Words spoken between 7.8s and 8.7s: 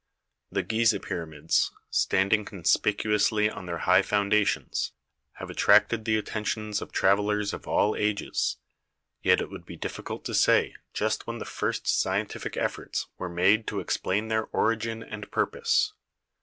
ages,